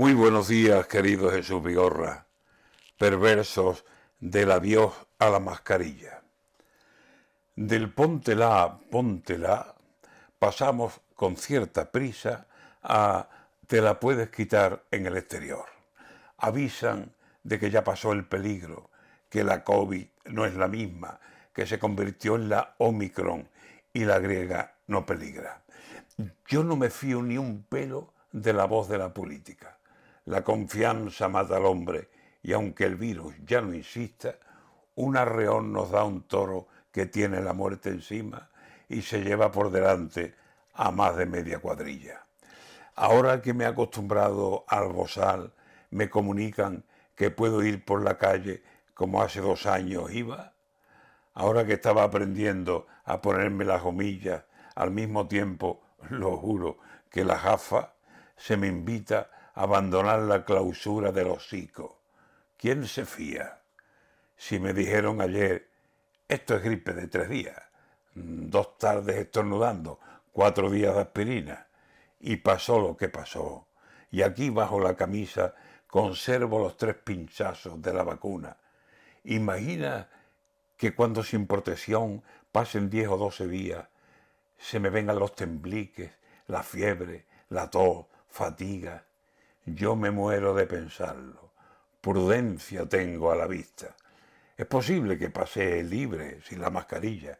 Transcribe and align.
Muy 0.00 0.14
buenos 0.14 0.48
días, 0.48 0.86
querido 0.86 1.30
Jesús 1.30 1.62
Vigorra, 1.62 2.24
perversos 2.96 3.84
del 4.18 4.50
adiós 4.50 4.94
a 5.18 5.28
la 5.28 5.40
mascarilla. 5.40 6.22
Del 7.54 7.92
póntela, 7.92 8.80
póntela, 8.90 9.74
pasamos 10.38 11.02
con 11.14 11.36
cierta 11.36 11.92
prisa 11.92 12.46
a 12.82 13.28
te 13.66 13.82
la 13.82 14.00
puedes 14.00 14.30
quitar 14.30 14.84
en 14.90 15.04
el 15.04 15.18
exterior. 15.18 15.66
Avisan 16.38 17.12
de 17.42 17.58
que 17.58 17.70
ya 17.70 17.84
pasó 17.84 18.14
el 18.14 18.24
peligro, 18.24 18.88
que 19.28 19.44
la 19.44 19.62
COVID 19.62 20.06
no 20.30 20.46
es 20.46 20.54
la 20.54 20.66
misma, 20.66 21.20
que 21.52 21.66
se 21.66 21.78
convirtió 21.78 22.36
en 22.36 22.48
la 22.48 22.74
Omicron 22.78 23.46
y 23.92 24.06
la 24.06 24.18
griega 24.18 24.76
no 24.86 25.04
peligra. 25.04 25.62
Yo 26.46 26.64
no 26.64 26.76
me 26.76 26.88
fío 26.88 27.20
ni 27.20 27.36
un 27.36 27.64
pelo 27.64 28.14
de 28.32 28.54
la 28.54 28.64
voz 28.64 28.88
de 28.88 28.96
la 28.96 29.12
política. 29.12 29.76
La 30.26 30.42
confianza 30.42 31.28
mata 31.28 31.56
al 31.56 31.66
hombre 31.66 32.10
y 32.42 32.52
aunque 32.52 32.84
el 32.84 32.96
virus 32.96 33.34
ya 33.44 33.60
no 33.60 33.74
insista, 33.74 34.36
un 34.94 35.16
arreón 35.16 35.72
nos 35.72 35.90
da 35.90 36.04
un 36.04 36.22
toro 36.22 36.68
que 36.92 37.06
tiene 37.06 37.40
la 37.40 37.52
muerte 37.52 37.88
encima 37.88 38.50
y 38.88 39.02
se 39.02 39.22
lleva 39.22 39.50
por 39.50 39.70
delante 39.70 40.34
a 40.74 40.90
más 40.90 41.16
de 41.16 41.26
media 41.26 41.58
cuadrilla. 41.58 42.24
Ahora 42.96 43.40
que 43.40 43.54
me 43.54 43.64
he 43.64 43.66
acostumbrado 43.66 44.64
al 44.68 44.88
bozal, 44.88 45.54
me 45.90 46.10
comunican 46.10 46.84
que 47.14 47.30
puedo 47.30 47.62
ir 47.62 47.84
por 47.84 48.02
la 48.02 48.18
calle 48.18 48.62
como 48.94 49.22
hace 49.22 49.40
dos 49.40 49.66
años 49.66 50.12
iba. 50.12 50.52
Ahora 51.34 51.64
que 51.64 51.74
estaba 51.74 52.02
aprendiendo 52.02 52.86
a 53.04 53.20
ponerme 53.22 53.64
las 53.64 53.82
gomillas, 53.82 54.44
al 54.74 54.90
mismo 54.90 55.26
tiempo, 55.28 55.80
lo 56.10 56.36
juro, 56.36 56.78
que 57.10 57.24
la 57.24 57.38
jafa, 57.38 57.94
se 58.36 58.56
me 58.56 58.66
invita 58.66 59.30
abandonar 59.54 60.20
la 60.20 60.44
clausura 60.44 61.12
del 61.12 61.28
hocico. 61.28 62.00
¿Quién 62.56 62.86
se 62.86 63.04
fía? 63.04 63.60
Si 64.36 64.58
me 64.58 64.72
dijeron 64.72 65.20
ayer, 65.20 65.68
esto 66.28 66.56
es 66.56 66.62
gripe 66.62 66.92
de 66.92 67.08
tres 67.08 67.28
días, 67.28 67.60
dos 68.14 68.78
tardes 68.78 69.16
estornudando, 69.16 69.98
cuatro 70.32 70.70
días 70.70 70.94
de 70.94 71.00
aspirina, 71.00 71.66
y 72.20 72.36
pasó 72.36 72.80
lo 72.80 72.96
que 72.96 73.08
pasó. 73.08 73.66
Y 74.10 74.22
aquí 74.22 74.50
bajo 74.50 74.80
la 74.80 74.96
camisa 74.96 75.54
conservo 75.86 76.58
los 76.58 76.76
tres 76.76 76.96
pinchazos 76.96 77.80
de 77.82 77.92
la 77.92 78.02
vacuna. 78.02 78.56
Imagina 79.24 80.08
que 80.76 80.94
cuando 80.94 81.22
sin 81.22 81.46
protección 81.46 82.22
pasen 82.52 82.88
diez 82.88 83.08
o 83.08 83.16
doce 83.16 83.46
días, 83.46 83.88
se 84.56 84.80
me 84.80 84.90
vengan 84.90 85.18
los 85.18 85.34
tembliques, 85.34 86.12
la 86.46 86.62
fiebre, 86.62 87.26
la 87.48 87.68
tos, 87.70 88.06
fatiga. 88.28 89.04
Yo 89.74 89.94
me 89.94 90.10
muero 90.10 90.54
de 90.54 90.66
pensarlo. 90.66 91.52
Prudencia 92.00 92.88
tengo 92.88 93.30
a 93.30 93.36
la 93.36 93.46
vista. 93.46 93.94
Es 94.56 94.66
posible 94.66 95.18
que 95.18 95.30
pase 95.30 95.82
libre, 95.82 96.40
sin 96.42 96.60
la 96.60 96.70
mascarilla, 96.70 97.38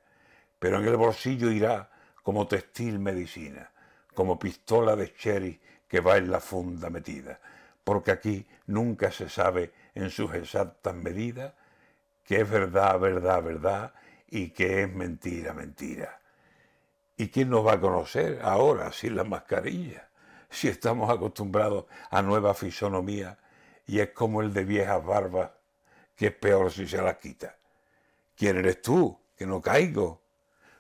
pero 0.58 0.78
en 0.78 0.86
el 0.86 0.96
bolsillo 0.96 1.50
irá 1.50 1.90
como 2.22 2.46
textil 2.46 2.98
medicina, 2.98 3.70
como 4.14 4.38
pistola 4.38 4.94
de 4.94 5.12
cherry 5.14 5.60
que 5.88 6.00
va 6.00 6.18
en 6.18 6.30
la 6.30 6.40
funda 6.40 6.88
metida, 6.88 7.40
porque 7.82 8.12
aquí 8.12 8.46
nunca 8.66 9.10
se 9.10 9.28
sabe 9.28 9.72
en 9.94 10.10
sus 10.10 10.32
exactas 10.34 10.94
medidas 10.94 11.54
qué 12.24 12.42
es 12.42 12.50
verdad, 12.50 13.00
verdad, 13.00 13.42
verdad 13.42 13.94
y 14.28 14.50
qué 14.50 14.82
es 14.82 14.94
mentira, 14.94 15.52
mentira. 15.52 16.20
¿Y 17.16 17.28
quién 17.28 17.50
nos 17.50 17.66
va 17.66 17.74
a 17.74 17.80
conocer 17.80 18.40
ahora 18.42 18.92
sin 18.92 19.16
la 19.16 19.24
mascarilla? 19.24 20.09
Si 20.50 20.68
estamos 20.68 21.08
acostumbrados 21.08 21.86
a 22.10 22.20
nueva 22.22 22.54
fisonomía 22.54 23.38
y 23.86 24.00
es 24.00 24.10
como 24.10 24.42
el 24.42 24.52
de 24.52 24.64
viejas 24.64 25.04
barbas, 25.04 25.50
que 26.16 26.26
es 26.26 26.34
peor 26.34 26.70
si 26.70 26.86
se 26.86 27.00
las 27.00 27.16
quita. 27.16 27.56
¿Quién 28.36 28.58
eres 28.58 28.82
tú? 28.82 29.18
Que 29.36 29.46
no 29.46 29.62
caigo. 29.62 30.20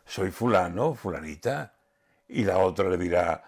Soy 0.04 0.30
fulano, 0.30 0.94
fulanita. 0.94 1.74
Y 2.28 2.44
la 2.44 2.58
otra 2.58 2.88
le 2.88 2.98
dirá, 2.98 3.42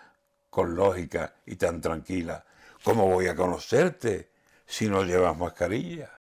con 0.50 0.74
lógica 0.74 1.34
y 1.46 1.56
tan 1.56 1.80
tranquila, 1.80 2.44
¿cómo 2.82 3.06
voy 3.06 3.26
a 3.26 3.34
conocerte 3.34 4.30
si 4.66 4.88
no 4.88 5.02
llevas 5.02 5.36
mascarilla? 5.36 6.10